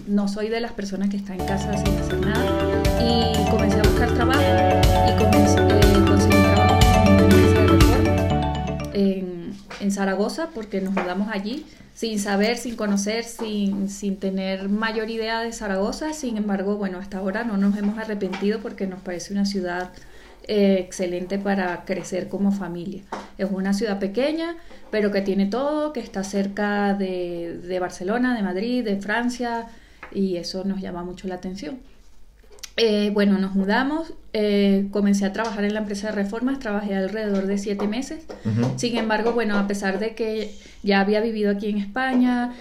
no 0.07 0.27
soy 0.27 0.49
de 0.49 0.59
las 0.59 0.73
personas 0.73 1.09
que 1.09 1.17
están 1.17 1.39
en 1.41 1.47
casa 1.47 1.75
sin 1.77 1.97
hacer 1.97 2.19
nada. 2.19 2.83
Y 3.01 3.49
comencé 3.49 3.79
a 3.79 3.83
buscar 3.83 4.13
trabajo 4.13 4.41
y 5.09 5.17
comencé, 5.17 5.59
eh, 5.59 6.05
conseguí 6.07 6.43
trabajo 6.43 6.79
en 7.07 7.29
de 8.91 9.17
en, 9.17 9.53
en, 9.79 9.91
Zaragoza 9.91 10.49
porque 10.53 10.81
nos 10.81 10.93
mudamos 10.93 11.29
allí 11.31 11.65
sin 11.99 12.19
saber, 12.19 12.57
sin 12.57 12.75
conocer, 12.75 13.23
sin, 13.25 13.89
sin 13.89 14.17
tener 14.17 14.69
mayor 14.69 15.09
idea 15.09 15.41
de 15.41 15.51
Zaragoza. 15.51 16.13
Sin 16.13 16.37
embargo, 16.37 16.77
bueno, 16.77 16.99
hasta 16.99 17.17
ahora 17.17 17.43
no 17.43 17.57
nos 17.57 17.75
hemos 17.77 17.97
arrepentido 17.97 18.59
porque 18.59 18.87
nos 18.87 19.01
parece 19.01 19.33
una 19.33 19.45
ciudad 19.45 19.91
eh, 20.47 20.77
excelente 20.79 21.37
para 21.37 21.85
crecer 21.85 22.27
como 22.27 22.51
familia. 22.51 23.03
Es 23.37 23.49
una 23.51 23.73
ciudad 23.73 23.99
pequeña, 23.99 24.55
pero 24.91 25.11
que 25.11 25.21
tiene 25.21 25.45
todo, 25.45 25.93
que 25.93 25.99
está 25.99 26.23
cerca 26.23 26.93
de, 26.93 27.59
de 27.63 27.79
Barcelona, 27.79 28.35
de 28.35 28.43
Madrid, 28.43 28.83
de 28.83 28.97
Francia, 28.97 29.67
y 30.11 30.37
eso 30.37 30.63
nos 30.63 30.81
llama 30.81 31.03
mucho 31.03 31.27
la 31.27 31.35
atención. 31.35 31.79
Eh, 32.77 33.11
bueno, 33.13 33.37
nos 33.37 33.55
mudamos, 33.55 34.13
eh, 34.31 34.87
comencé 34.91 35.25
a 35.25 35.33
trabajar 35.33 35.65
en 35.65 35.73
la 35.73 35.81
empresa 35.81 36.07
de 36.07 36.13
reformas, 36.13 36.59
trabajé 36.59 36.95
alrededor 36.95 37.45
de 37.45 37.57
siete 37.57 37.87
meses. 37.87 38.25
Sin 38.77 38.97
embargo, 38.97 39.33
bueno, 39.33 39.57
a 39.57 39.67
pesar 39.67 39.99
de 39.99 40.15
que 40.15 40.55
ya 40.81 41.01
había 41.01 41.19
vivido 41.19 41.51
aquí 41.51 41.67
en 41.67 41.77
España, 41.77 42.53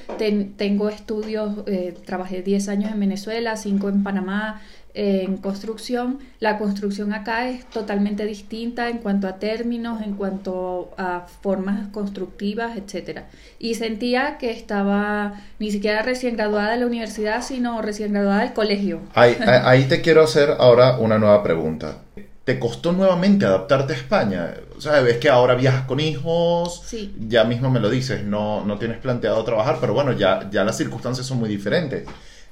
tengo 0.56 0.88
estudios, 0.88 1.64
trabajé 2.04 2.42
10 2.42 2.68
años 2.68 2.90
en 2.90 2.99
Venezuela, 2.99 3.56
5 3.56 3.88
en 3.90 4.02
Panamá, 4.02 4.61
en 5.00 5.36
construcción, 5.36 6.18
la 6.40 6.58
construcción 6.58 7.12
acá 7.12 7.48
es 7.48 7.64
totalmente 7.70 8.24
distinta 8.24 8.88
en 8.88 8.98
cuanto 8.98 9.28
a 9.28 9.36
términos, 9.36 10.02
en 10.02 10.14
cuanto 10.14 10.90
a 10.98 11.24
formas 11.40 11.86
constructivas, 11.92 12.76
etc. 12.76 13.20
Y 13.60 13.76
sentía 13.76 14.38
que 14.38 14.50
estaba 14.50 15.40
ni 15.60 15.70
siquiera 15.70 16.02
recién 16.02 16.34
graduada 16.34 16.72
de 16.72 16.78
la 16.78 16.86
universidad, 16.86 17.42
sino 17.42 17.80
recién 17.80 18.12
graduada 18.12 18.40
del 18.40 18.54
colegio. 18.54 19.02
Ahí, 19.14 19.36
ahí 19.46 19.84
te 19.84 20.00
quiero 20.00 20.24
hacer 20.24 20.56
ahora 20.58 20.98
una 20.98 21.16
nueva 21.16 21.44
pregunta. 21.44 21.98
¿Te 22.42 22.58
costó 22.58 22.90
nuevamente 22.90 23.46
adaptarte 23.46 23.92
a 23.92 23.96
España? 23.96 24.54
O 24.76 24.80
sea, 24.80 25.00
ves 25.02 25.18
que 25.18 25.28
ahora 25.28 25.54
viajas 25.54 25.82
con 25.86 26.00
hijos, 26.00 26.82
sí. 26.84 27.14
ya 27.20 27.44
mismo 27.44 27.70
me 27.70 27.78
lo 27.78 27.88
dices, 27.88 28.24
no, 28.24 28.64
no 28.64 28.78
tienes 28.78 28.98
planteado 28.98 29.44
trabajar, 29.44 29.76
pero 29.80 29.94
bueno, 29.94 30.10
ya, 30.10 30.50
ya 30.50 30.64
las 30.64 30.76
circunstancias 30.76 31.24
son 31.24 31.38
muy 31.38 31.48
diferentes. 31.48 32.04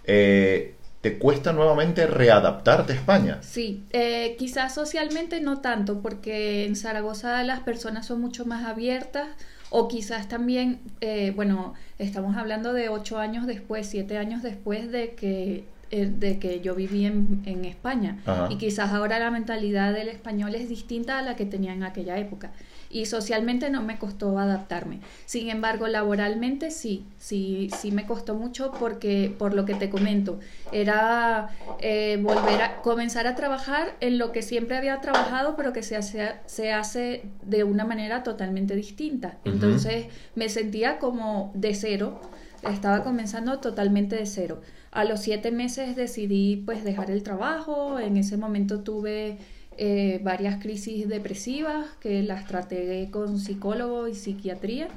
Eh, 0.04 0.75
¿Te 1.06 1.18
cuesta 1.18 1.52
nuevamente 1.52 2.04
readaptarte 2.08 2.92
a 2.92 2.96
España? 2.96 3.38
Sí, 3.40 3.84
eh, 3.90 4.34
quizás 4.40 4.74
socialmente 4.74 5.40
no 5.40 5.60
tanto, 5.60 6.02
porque 6.02 6.66
en 6.66 6.74
Zaragoza 6.74 7.44
las 7.44 7.60
personas 7.60 8.06
son 8.06 8.20
mucho 8.20 8.44
más 8.44 8.66
abiertas, 8.66 9.28
o 9.70 9.86
quizás 9.86 10.26
también, 10.28 10.80
eh, 11.00 11.32
bueno, 11.36 11.74
estamos 12.00 12.36
hablando 12.36 12.72
de 12.72 12.88
ocho 12.88 13.18
años 13.18 13.46
después, 13.46 13.86
siete 13.86 14.18
años 14.18 14.42
después 14.42 14.90
de 14.90 15.14
que 15.14 15.62
eh, 15.92 16.06
de 16.06 16.40
que 16.40 16.60
yo 16.60 16.74
viví 16.74 17.04
en, 17.04 17.42
en 17.46 17.64
España. 17.64 18.18
Y 18.50 18.56
quizás 18.56 18.90
ahora 18.90 19.20
la 19.20 19.30
mentalidad 19.30 19.92
del 19.92 20.08
español 20.08 20.56
es 20.56 20.68
distinta 20.68 21.20
a 21.20 21.22
la 21.22 21.36
que 21.36 21.46
tenía 21.46 21.72
en 21.72 21.84
aquella 21.84 22.18
época 22.18 22.50
y 22.90 23.06
socialmente 23.06 23.70
no 23.70 23.82
me 23.82 23.98
costó 23.98 24.38
adaptarme. 24.38 25.00
Sin 25.24 25.48
embargo, 25.50 25.86
laboralmente 25.88 26.70
sí, 26.70 27.04
sí, 27.18 27.68
sí 27.76 27.90
me 27.90 28.06
costó 28.06 28.34
mucho 28.34 28.72
porque, 28.78 29.34
por 29.38 29.54
lo 29.54 29.64
que 29.64 29.74
te 29.74 29.90
comento, 29.90 30.38
era 30.72 31.50
eh, 31.80 32.18
volver 32.22 32.62
a 32.62 32.82
comenzar 32.82 33.26
a 33.26 33.34
trabajar 33.34 33.96
en 34.00 34.18
lo 34.18 34.32
que 34.32 34.42
siempre 34.42 34.76
había 34.76 35.00
trabajado, 35.00 35.56
pero 35.56 35.72
que 35.72 35.82
se 35.82 35.96
hace, 35.96 36.32
se 36.46 36.72
hace 36.72 37.24
de 37.42 37.64
una 37.64 37.84
manera 37.84 38.22
totalmente 38.22 38.74
distinta. 38.76 39.38
Entonces 39.44 40.06
me 40.34 40.48
sentía 40.48 40.98
como 40.98 41.52
de 41.54 41.74
cero, 41.74 42.20
estaba 42.62 43.02
comenzando 43.02 43.58
totalmente 43.58 44.16
de 44.16 44.26
cero. 44.26 44.60
A 44.90 45.04
los 45.04 45.20
siete 45.20 45.50
meses 45.50 45.94
decidí 45.94 46.56
pues 46.64 46.82
dejar 46.82 47.10
el 47.10 47.22
trabajo, 47.22 47.98
en 48.00 48.16
ese 48.16 48.36
momento 48.36 48.80
tuve 48.80 49.38
eh, 49.78 50.20
varias 50.22 50.62
crisis 50.62 51.08
depresivas 51.08 51.86
que 52.00 52.22
las 52.22 52.46
traté 52.46 53.08
con 53.10 53.38
psicólogo 53.38 54.08
y 54.08 54.14
psiquiatría. 54.14 54.88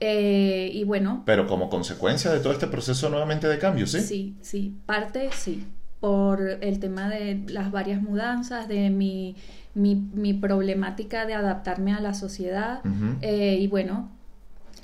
Eh, 0.00 0.70
y 0.72 0.84
bueno. 0.84 1.22
Pero 1.26 1.46
como 1.46 1.70
consecuencia 1.70 2.32
de 2.32 2.40
todo 2.40 2.52
este 2.52 2.66
proceso 2.66 3.08
nuevamente 3.08 3.46
de 3.46 3.58
cambio, 3.58 3.86
¿sí? 3.86 4.00
Sí, 4.00 4.36
sí, 4.40 4.74
parte 4.84 5.30
sí, 5.32 5.64
por 6.00 6.40
el 6.60 6.80
tema 6.80 7.08
de 7.08 7.44
las 7.46 7.70
varias 7.70 8.02
mudanzas, 8.02 8.66
de 8.66 8.90
mi, 8.90 9.36
mi, 9.74 10.34
problemática 10.34 11.24
de 11.24 11.34
adaptarme 11.34 11.92
a 11.92 12.00
la 12.00 12.14
sociedad. 12.14 12.80
Eh, 13.20 13.58
y 13.60 13.68
bueno, 13.68 14.10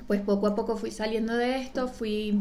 pues 0.06 0.22
poco 0.22 0.46
a 0.46 0.54
poco 0.54 0.76
fui 0.76 0.90
saliendo 0.90 1.36
de 1.36 1.58
esto, 1.58 1.86
fui 1.86 2.40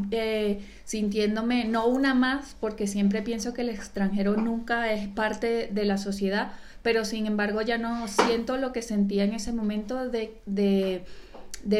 sintiéndome 0.85 1.65
no 1.65 1.87
una 1.87 2.13
más, 2.13 2.55
porque 2.59 2.87
siempre 2.87 3.21
pienso 3.21 3.53
que 3.53 3.61
el 3.61 3.69
extranjero 3.69 4.37
nunca 4.37 4.91
es 4.93 5.07
parte 5.09 5.69
de 5.71 5.85
la 5.85 5.97
sociedad, 5.97 6.53
pero 6.87 7.03
sin 7.03 7.25
embargo 7.25 7.61
ya 7.61 7.77
no 7.77 8.07
siento 8.07 8.55
lo 8.55 8.71
que 8.71 8.81
sentía 8.81 9.25
en 9.25 9.33
ese 9.33 9.51
momento 9.51 10.07
de, 10.07 10.31
de, 10.45 11.01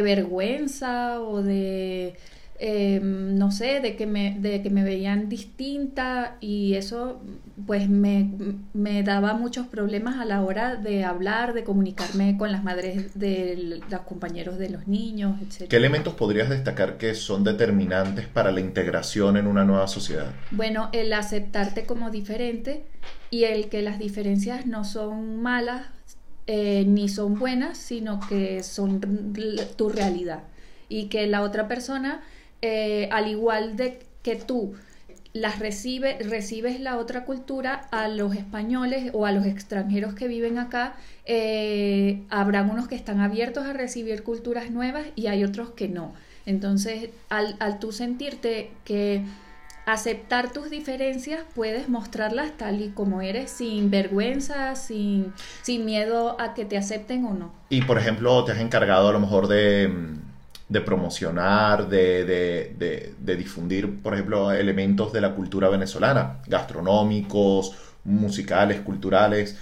vergüenza 0.02 1.22
o 1.22 1.42
de, 1.42 2.14
em, 2.60 3.38
no 3.38 3.52
sé, 3.52 3.80
de 3.82 3.96
que, 3.96 4.06
me, 4.06 4.38
de 4.40 4.62
que 4.62 4.70
me 4.70 4.84
veían 4.84 5.30
distinta 5.30 6.38
y 6.40 6.74
eso 6.76 7.22
pues 7.66 7.90
me, 7.90 8.30
me, 8.74 9.04
daba 9.04 9.34
muchos 9.34 9.68
problemas 9.68 10.18
a 10.20 10.26
la 10.26 10.42
hora 10.42 10.76
de 10.76 11.04
hablar, 11.04 11.54
de 11.54 11.64
comunicarme 11.64 12.38
con 12.38 12.52
las 12.52 12.64
madres 12.64 13.20
de 13.20 13.82
los 13.90 14.02
compañeros 14.02 14.58
de 14.58 14.70
los 14.70 14.88
niños, 14.88 15.42
etc. 15.42 15.68
¿Qué 15.70 15.78
elementos 15.78 16.14
podrías 16.14 16.50
destacar 16.50 16.98
que 16.98 17.14
son 17.16 17.44
determinantes 17.44 18.28
para 18.28 18.52
la 18.52 18.60
integración 18.60 19.38
en 19.38 19.48
una 19.48 19.66
nueva 19.66 19.88
sociedad? 19.88 20.32
Bueno, 20.52 20.90
el 20.94 21.14
aceptarte 21.14 21.86
como 21.86 22.12
diferente, 22.12 22.86
y 23.30 23.44
el 23.44 23.70
que 23.70 23.82
las 23.82 24.00
diferencias 24.00 24.66
no 24.66 24.84
son 24.84 25.42
malas 25.42 25.86
eh, 26.48 26.86
ni 26.88 27.10
son 27.10 27.38
buenas, 27.38 27.78
sino 27.78 28.20
que 28.28 28.64
son 28.64 29.02
tu 29.76 29.90
realidad 29.90 30.44
y 30.90 31.08
que 31.08 31.28
la 31.28 31.42
otra 31.42 31.68
persona, 31.68 32.22
eh, 32.62 33.10
al 33.12 33.28
igual 33.28 33.76
de 33.78 34.00
que 34.24 34.36
tú, 34.36 34.74
las 35.34 35.60
recibe, 35.60 36.18
recibes 36.20 36.80
la 36.80 36.98
otra 36.98 37.26
cultura 37.26 37.88
a 37.92 38.08
los 38.08 38.36
españoles 38.36 39.12
o 39.14 39.26
a 39.26 39.32
los 39.32 39.46
extranjeros 39.46 40.14
que 40.16 40.28
viven 40.28 40.58
acá, 40.58 40.96
eh, 41.26 42.24
habrá 42.30 42.64
unos 42.64 42.88
que 42.88 42.96
están 42.96 43.20
abiertos 43.20 43.66
a 43.66 43.74
recibir 43.74 44.24
culturas 44.24 44.72
nuevas 44.72 45.06
y 45.16 45.28
hay 45.28 45.44
otros 45.44 45.72
que 45.72 45.88
no. 45.88 46.14
Entonces, 46.46 47.10
al, 47.30 47.56
al 47.60 47.80
tú 47.80 47.92
sentirte 47.92 48.72
que 48.86 49.24
aceptar 49.88 50.52
tus 50.52 50.70
diferencias, 50.70 51.44
puedes 51.56 51.88
mostrarlas 51.88 52.52
tal 52.58 52.82
y 52.82 52.90
como 52.90 53.22
eres, 53.22 53.50
sin 53.50 53.90
vergüenza, 53.90 54.76
sin, 54.76 55.34
sin 55.62 55.86
miedo 55.86 56.40
a 56.42 56.54
que 56.54 56.66
te 56.66 56.78
acepten 56.78 57.26
o 57.26 57.34
no. 57.34 57.54
Y 57.70 57.82
por 57.84 57.98
ejemplo, 57.98 58.44
te 58.44 58.52
has 58.52 58.60
encargado 58.60 59.08
a 59.08 59.14
lo 59.14 59.20
mejor 59.20 59.48
de, 59.48 59.90
mm, 60.70 60.78
promocionar, 60.86 61.88
de, 61.90 63.16
difundir, 63.38 64.02
por 64.02 64.14
ejemplo, 64.14 64.52
elementos 64.52 65.14
de 65.14 65.22
la 65.22 65.34
cultura 65.34 65.70
venezolana, 65.70 66.40
gastronómicos, 66.48 67.76
musicales, 68.04 68.82
culturales. 68.82 69.58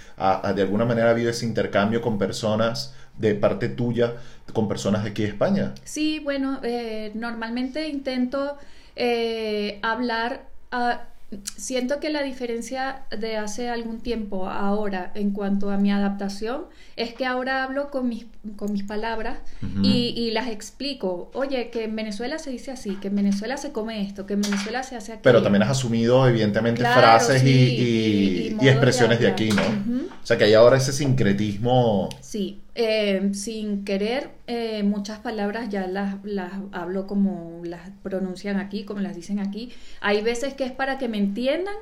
¿De 0.54 0.62
alguna 0.62 0.84
manera 0.84 1.08
ha 1.08 1.10
habido 1.10 1.30
ese 1.30 1.46
intercambio 1.46 2.00
con 2.00 2.18
personas 2.18 2.94
de 3.18 3.34
parte 3.34 3.68
tuya, 3.68 4.14
con 4.52 4.68
personas 4.68 5.04
de 5.04 5.10
aquí 5.10 5.22
de 5.22 5.28
España? 5.28 5.74
Sí, 5.84 6.20
bueno, 6.20 6.60
eh, 6.62 7.12
normalmente 7.14 7.88
intento 7.88 8.56
eh, 8.94 9.78
hablar, 9.82 10.46
ah, 10.70 11.04
siento 11.56 11.98
que 11.98 12.10
la 12.10 12.22
diferencia 12.22 13.02
de 13.16 13.36
hace 13.36 13.68
algún 13.68 14.00
tiempo 14.00 14.48
ahora 14.48 15.10
en 15.14 15.32
cuanto 15.32 15.70
a 15.70 15.76
mi 15.76 15.90
adaptación 15.90 16.66
es 16.94 17.14
que 17.14 17.26
ahora 17.26 17.64
hablo 17.64 17.90
con 17.90 18.08
mis, 18.08 18.26
con 18.56 18.72
mis 18.72 18.84
palabras 18.84 19.38
y, 19.82 20.30
las 20.30 20.48
explico. 20.48 21.30
Oye, 21.34 21.70
que 21.70 21.84
en 21.84 21.96
Venezuela 21.96 22.38
se 22.38 22.50
dice 22.50 22.70
así, 22.70 22.96
que 22.96 23.08
en 23.08 23.16
Venezuela 23.16 23.56
se 23.56 23.72
come 23.72 24.02
esto, 24.02 24.26
que 24.26 24.34
en 24.34 24.42
Venezuela 24.42 24.82
se 24.82 24.96
hace 24.96 25.12
aquí. 25.12 25.20
Pero 25.24 25.42
también 25.42 25.62
has 25.62 25.70
asumido, 25.70 26.28
evidentemente, 26.28 26.82
frases 26.82 27.42
y, 27.42 28.56
expresiones 28.60 29.18
de, 29.18 29.28
aquí, 29.28 29.48
¿no? 29.50 29.62
O 30.22 30.26
sea, 30.26 30.36
que 30.36 30.44
hay 30.44 30.54
ahora 30.54 30.76
ese 30.76 30.92
sincretismo. 30.92 32.08
Sí, 32.20 32.60
eh, 32.76 33.30
sin 33.32 33.84
querer, 33.84 34.30
eh, 34.46 34.82
muchas 34.82 35.18
palabras 35.18 35.70
ya 35.70 35.86
las, 35.86 36.22
las 36.24 36.52
hablo 36.72 37.06
como 37.06 37.62
las 37.64 37.90
pronuncian 38.02 38.58
aquí, 38.58 38.84
como 38.84 39.00
las 39.00 39.16
dicen 39.16 39.38
aquí. 39.38 39.72
Hay 40.00 40.22
veces 40.22 40.54
que 40.54 40.64
es 40.64 40.72
para 40.72 40.98
que 40.98 41.08
me 41.08 41.18
entiendan 41.18 41.74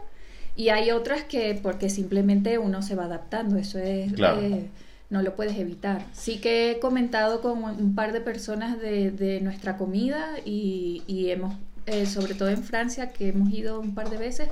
Y 0.57 0.69
hay 0.69 0.93
otras 0.93 1.25
que 1.25 1.59
porque 1.61 1.91
simplemente 1.91 2.59
uno 2.59 2.81
se 2.81 2.95
va 2.95 3.05
adaptando, 3.07 3.57
eso 3.59 3.79
es... 3.79 4.13
Eh, 4.13 4.71
no 5.11 5.23
lo 5.23 5.37
puedes 5.37 5.57
evitar. 5.59 6.05
Sí 6.13 6.39
que 6.39 6.73
he 6.73 6.79
comentado 6.81 7.41
con 7.41 7.63
un 7.63 7.95
par 7.95 8.13
de 8.13 8.21
personas 8.21 8.81
de, 8.81 9.41
nuestra 9.43 9.77
comida 9.77 10.39
y, 10.45 11.03
hemos, 11.31 11.55
eh, 11.87 12.07
sobre 12.07 12.35
todo 12.35 12.49
en 12.49 12.63
Francia, 12.63 13.11
que 13.11 13.29
hemos 13.29 13.53
ido 13.53 13.81
un 13.81 13.95
par 13.95 14.11
de 14.11 14.17
veces, 14.17 14.49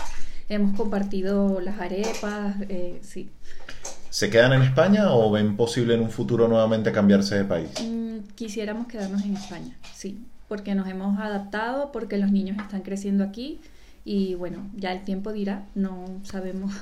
hemos 0.48 0.76
compartido 0.76 1.60
las 1.60 1.80
arepas, 1.80 2.56
eh, 2.68 3.00
sí. 3.02 3.30
¿Se 4.10 4.28
quedan 4.28 4.52
en 4.52 4.62
España 4.62 5.12
o 5.12 5.30
ven 5.30 5.56
posible 5.56 5.94
en 5.94 6.00
un 6.00 6.10
futuro 6.10 6.46
nuevamente 6.48 6.92
cambiarse 6.92 7.36
de 7.36 7.44
país? 7.44 7.70
Mm, 7.82 8.18
quisiéramos 8.34 8.86
quedarnos 8.86 9.22
en 9.24 9.36
España, 9.36 9.76
sí, 9.94 10.24
porque 10.48 10.74
nos 10.74 10.86
hemos 10.88 11.18
adaptado, 11.18 11.92
porque 11.92 12.18
los 12.18 12.30
niños 12.30 12.58
están 12.58 12.82
creciendo 12.82 13.24
aquí 13.24 13.60
y 14.04 14.34
bueno, 14.34 14.68
ya 14.76 14.92
el 14.92 15.02
tiempo 15.04 15.32
dirá, 15.32 15.66
no 15.74 16.04
sabemos. 16.24 16.72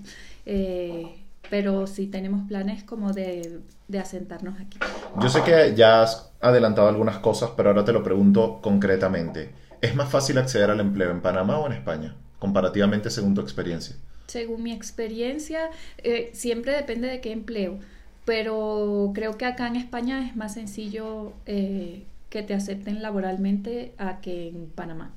eh, 0.46 1.20
pero 1.48 1.86
sí 1.86 2.06
tenemos 2.06 2.46
planes 2.48 2.84
como 2.84 3.12
de, 3.12 3.60
asentarnos 3.98 4.60
aquí. 4.60 4.78
Yo 5.20 5.28
sé 5.28 5.42
que 5.42 5.74
ya 5.74 6.02
has 6.02 6.32
adelantado 6.40 6.88
algunas 6.88 7.18
cosas, 7.18 7.50
pero 7.56 7.70
ahora 7.70 7.84
te 7.84 7.92
lo 7.92 8.02
pregunto 8.02 8.60
concretamente. 8.62 9.52
¿Es 9.80 9.94
más 9.96 10.08
fácil 10.08 10.38
acceder 10.38 10.70
al 10.70 10.80
empleo 10.80 11.10
en 11.10 11.20
Panamá 11.20 11.58
o 11.58 11.66
en 11.66 11.72
España, 11.72 12.14
comparativamente 12.40 13.10
según 13.10 13.34
tu 13.36 13.40
experiencia? 13.40 13.94
Según 14.26 14.64
mi 14.64 14.72
experiencia, 14.72 15.70
eh, 15.98 16.30
siempre 16.32 16.72
depende 16.72 17.06
de 17.06 17.20
qué 17.20 17.30
empleo, 17.30 17.78
pero 18.24 19.12
creo 19.14 19.38
que 19.38 19.46
acá 19.46 19.68
en 19.68 19.76
España 19.76 20.26
es 20.26 20.34
más 20.34 20.54
sencillo 20.54 21.32
eh, 21.46 22.02
que 22.30 22.42
te 22.42 22.54
acepten 22.54 23.02
laboralmente 23.02 23.92
a 23.98 24.20
que 24.20 24.48
en 24.48 24.66
Panamá 24.74 25.12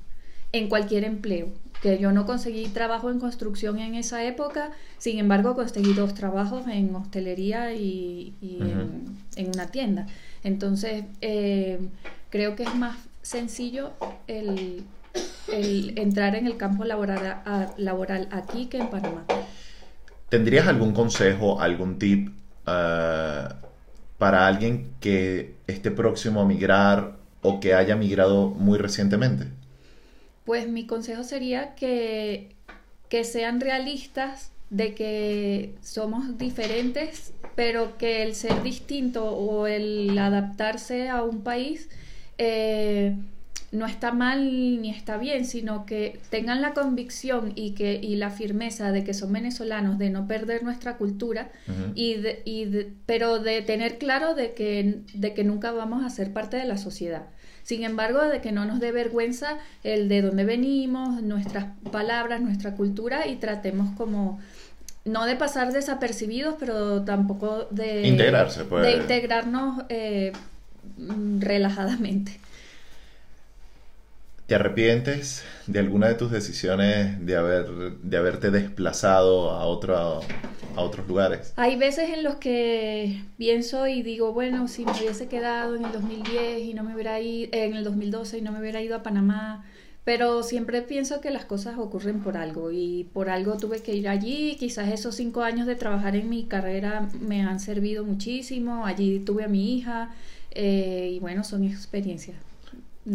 en 0.54 0.68
cualquier 0.68 1.04
empleo. 1.04 1.48
Que 1.82 1.98
yo 1.98 2.12
no 2.12 2.24
conseguí 2.24 2.68
trabajo 2.68 3.10
en 3.10 3.18
construcción 3.18 3.78
en 3.78 3.94
esa 3.96 4.24
época, 4.24 4.70
sin 4.98 5.18
embargo 5.18 5.54
conseguí 5.54 5.92
dos 5.92 6.14
trabajos 6.14 6.66
en 6.68 6.94
hostelería 6.94 7.74
y, 7.74 8.32
en, 9.36 9.48
una 9.48 9.66
tienda. 9.66 10.06
Entonces, 10.44 11.04
eh, 11.20 11.80
creo 12.30 12.54
que 12.56 12.62
es 12.62 12.74
más 12.74 12.96
sencillo 13.22 13.92
el, 14.28 14.84
entrar 15.96 16.34
en 16.34 16.46
el 16.46 16.56
campo 16.56 16.84
laboral, 16.84 17.42
laboral 17.76 18.28
aquí 18.30 18.66
que 18.66 18.78
en 18.78 18.88
Panamá. 18.88 19.24
¿Tendrías 20.28 20.66
algún 20.66 20.92
consejo, 20.92 21.60
algún 21.60 21.98
tip 21.98 22.30
eh, 22.66 23.48
para 24.18 24.46
alguien 24.46 24.90
que 25.00 25.54
esté 25.66 25.90
próximo 25.90 26.40
a 26.40 26.44
migrar 26.44 27.16
o 27.42 27.60
que 27.60 27.74
haya 27.74 27.94
migrado 27.96 28.48
muy 28.48 28.78
recientemente? 28.78 29.46
Pues 30.44 30.68
mi 30.68 30.86
consejo 30.86 31.24
sería 31.24 31.74
que, 31.74 32.54
que 33.08 33.24
sean 33.24 33.60
realistas 33.60 34.50
de 34.70 34.94
que 34.94 35.74
somos 35.82 36.36
diferentes, 36.38 37.32
pero 37.54 37.96
que 37.96 38.22
el 38.22 38.34
ser 38.34 38.62
distinto 38.62 39.24
o 39.24 39.66
el 39.66 40.18
adaptarse 40.18 41.08
a 41.08 41.22
un 41.22 41.42
país 41.42 41.88
eh, 42.38 43.16
no 43.74 43.86
está 43.86 44.12
mal 44.12 44.80
ni 44.80 44.90
está 44.90 45.18
bien, 45.18 45.44
sino 45.44 45.84
que 45.84 46.20
tengan 46.30 46.62
la 46.62 46.72
convicción 46.72 47.52
y, 47.54 47.72
que, 47.72 47.98
y 48.00 48.16
la 48.16 48.30
firmeza 48.30 48.92
de 48.92 49.04
que 49.04 49.14
son 49.14 49.32
venezolanos, 49.32 49.98
de 49.98 50.10
no 50.10 50.26
perder 50.26 50.62
nuestra 50.62 50.96
cultura, 50.96 51.50
y, 51.94 52.16
y 52.44 52.94
pero 53.06 53.40
de 53.40 53.62
tener 53.62 53.98
claro 53.98 54.34
de 54.34 54.54
que, 54.54 55.00
de 55.12 55.34
que 55.34 55.44
nunca 55.44 55.72
vamos 55.72 56.04
a 56.04 56.10
ser 56.10 56.32
parte 56.32 56.56
de 56.56 56.64
la 56.64 56.78
sociedad. 56.78 57.26
Sin 57.64 57.82
embargo, 57.82 58.22
de 58.22 58.40
que 58.40 58.52
no 58.52 58.64
nos 58.66 58.78
dé 58.78 58.92
vergüenza 58.92 59.58
el 59.82 60.08
de 60.08 60.22
dónde 60.22 60.44
venimos, 60.44 61.22
nuestras 61.22 61.66
palabras, 61.90 62.40
nuestra 62.42 62.74
cultura 62.74 63.26
y 63.26 63.36
tratemos 63.36 63.90
como 63.96 64.38
no 65.04 65.24
de 65.26 65.36
pasar 65.36 65.72
desapercibidos, 65.72 66.56
pero 66.58 67.02
tampoco 67.02 67.66
de 67.70 68.06
integrarse, 68.06 68.64
pues. 68.64 68.84
de 68.84 68.92
integrarnos 68.92 69.84
eh, 69.88 70.32
relajadamente. 71.38 72.38
¿Te 74.46 74.56
arrepientes 74.56 75.42
de 75.66 75.78
alguna 75.78 76.08
de 76.08 76.16
tus 76.16 76.30
decisiones 76.30 77.24
de, 77.24 77.34
haber, 77.34 77.66
de 78.02 78.16
haberte 78.18 78.50
desplazado 78.50 79.52
a, 79.52 79.64
otro, 79.64 79.96
a 80.76 80.80
otros 80.82 81.08
lugares? 81.08 81.54
Hay 81.56 81.76
veces 81.76 82.10
en 82.10 82.22
los 82.22 82.34
que 82.34 83.22
pienso 83.38 83.86
y 83.86 84.02
digo, 84.02 84.34
bueno, 84.34 84.68
si 84.68 84.84
me 84.84 84.92
hubiese 84.92 85.28
quedado 85.28 85.76
en 85.76 85.86
el 85.86 85.92
2010 85.92 86.58
y 86.60 86.74
no 86.74 86.84
me 86.84 86.92
hubiera 86.92 87.18
ido, 87.20 87.48
en 87.52 87.74
el 87.74 87.84
2012 87.84 88.36
y 88.36 88.42
no 88.42 88.52
me 88.52 88.60
hubiera 88.60 88.82
ido 88.82 88.96
a 88.96 89.02
Panamá, 89.02 89.64
pero 90.04 90.42
siempre 90.42 90.82
pienso 90.82 91.22
que 91.22 91.30
las 91.30 91.46
cosas 91.46 91.78
ocurren 91.78 92.20
por 92.20 92.36
algo 92.36 92.70
y 92.70 93.08
por 93.14 93.30
algo 93.30 93.56
tuve 93.56 93.80
que 93.80 93.94
ir 93.94 94.10
allí. 94.10 94.56
Quizás 94.60 94.92
esos 94.92 95.14
cinco 95.14 95.40
años 95.40 95.66
de 95.66 95.74
trabajar 95.74 96.16
en 96.16 96.28
mi 96.28 96.44
carrera 96.44 97.08
me 97.18 97.40
han 97.40 97.60
servido 97.60 98.04
muchísimo. 98.04 98.84
Allí 98.84 99.20
tuve 99.20 99.44
a 99.44 99.48
mi 99.48 99.78
hija 99.78 100.10
eh, 100.50 101.12
y 101.14 101.18
bueno, 101.20 101.44
son 101.44 101.64
experiencias. 101.64 102.36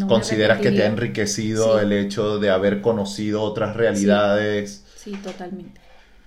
¿Consideras 0.08 0.60
que 0.60 0.72
te 0.72 0.84
ha 0.84 0.86
enriquecido 0.86 1.80
el 1.80 1.92
hecho 1.92 2.38
de 2.40 2.50
haber 2.52 2.82
conocido 2.82 3.42
otras 3.42 3.76
realidades? 3.76 4.86
Sí, 4.96 5.14
totalmente. 5.14 5.82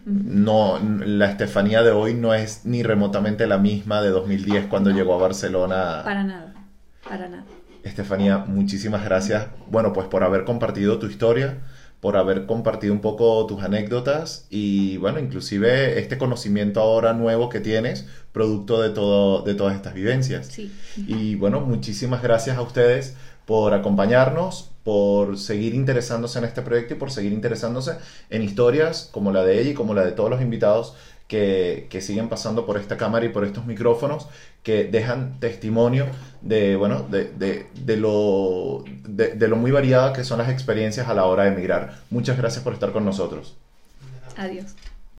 No, 0.04 0.80
la 1.04 1.30
Estefanía 1.30 1.82
de 1.82 1.92
hoy 1.92 2.14
no 2.14 2.34
es 2.34 2.64
ni 2.64 2.82
remotamente 2.82 3.46
la 3.46 3.58
misma 3.58 4.02
de 4.02 4.10
2010 4.10 4.66
cuando 4.66 4.90
llegó 4.90 5.14
a 5.14 5.18
Barcelona. 5.18 6.00
Para 6.02 6.24
nada, 6.24 6.54
para 7.08 7.28
nada. 7.28 7.44
Estefanía, 7.84 8.38
muchísimas 8.38 9.04
gracias. 9.04 9.46
Bueno, 9.70 9.92
pues 9.92 10.08
por 10.08 10.24
haber 10.24 10.44
compartido 10.44 10.98
tu 10.98 11.06
historia, 11.06 11.58
por 12.00 12.16
haber 12.16 12.46
compartido 12.46 12.92
un 12.92 13.00
poco 13.00 13.46
tus 13.46 13.62
anécdotas 13.62 14.46
y 14.50 14.96
bueno, 14.96 15.20
inclusive 15.20 16.00
este 16.00 16.18
conocimiento 16.18 16.80
ahora 16.80 17.12
nuevo 17.12 17.48
que 17.48 17.60
tienes, 17.60 18.08
producto 18.32 18.82
de 18.82 18.90
todo, 18.90 19.42
de 19.42 19.54
todas 19.54 19.76
estas 19.76 19.94
vivencias. 19.94 20.48
Sí. 20.48 20.72
Y 20.96 21.36
bueno, 21.36 21.60
muchísimas 21.60 22.20
gracias 22.20 22.56
a 22.56 22.62
ustedes 22.62 23.16
por 23.46 23.74
acompañarnos, 23.74 24.70
por 24.84 25.38
seguir 25.38 25.74
interesándose 25.74 26.38
en 26.38 26.44
este 26.44 26.62
proyecto 26.62 26.94
y 26.94 26.96
por 26.96 27.10
seguir 27.10 27.32
interesándose 27.32 27.96
en 28.30 28.42
historias 28.42 29.08
como 29.12 29.32
la 29.32 29.44
de 29.44 29.60
ella 29.60 29.70
y 29.70 29.74
como 29.74 29.94
la 29.94 30.04
de 30.04 30.12
todos 30.12 30.30
los 30.30 30.40
invitados 30.40 30.94
que, 31.28 32.00
siguen 32.02 32.28
pasando 32.28 32.66
por 32.66 32.76
esta 32.76 32.96
cámara 32.96 33.24
y 33.24 33.30
por 33.30 33.44
estos 33.44 33.64
micrófonos 33.64 34.26
que 34.62 34.84
dejan 34.84 35.40
testimonio 35.40 36.06
de, 36.42 36.76
bueno, 36.76 37.06
de, 37.08 37.30
de, 37.72 37.96
lo, 37.96 38.84
de, 39.04 39.48
lo 39.48 39.56
muy 39.56 39.70
variada 39.70 40.12
que 40.12 40.24
son 40.24 40.38
las 40.38 40.50
experiencias 40.50 41.08
a 41.08 41.14
la 41.14 41.24
hora 41.24 41.44
de 41.44 41.50
emigrar. 41.50 41.98
Muchas 42.10 42.36
gracias 42.36 42.62
por 42.62 42.74
estar 42.74 42.92
con 42.92 43.04
nosotros. 43.04 43.56
Adiós. 44.36 44.74